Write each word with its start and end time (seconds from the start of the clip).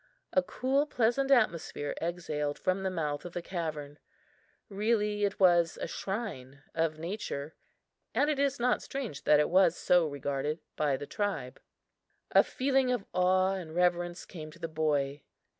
A 0.33 0.41
cool, 0.41 0.87
pleasant 0.87 1.29
atmosphere 1.29 1.93
exhaled 2.01 2.57
from 2.57 2.81
the 2.81 2.89
mouth 2.89 3.23
of 3.23 3.33
the 3.33 3.41
cavern. 3.43 3.99
Really 4.67 5.25
it 5.25 5.39
was 5.39 5.77
a 5.79 5.85
shrine 5.87 6.63
of 6.73 6.97
nature 6.97 7.53
and 8.15 8.27
it 8.27 8.39
is 8.39 8.59
not 8.59 8.81
strange 8.81 9.25
that 9.25 9.39
it 9.39 9.47
was 9.51 9.77
so 9.77 10.07
regarded 10.07 10.57
by 10.75 10.97
the 10.97 11.05
tribe. 11.05 11.59
A 12.31 12.43
feeling 12.43 12.91
of 12.91 13.05
awe 13.13 13.53
and 13.53 13.75
reverence 13.75 14.25
came 14.25 14.49
to 14.49 14.57
the 14.59 14.67
boy. 14.67 15.21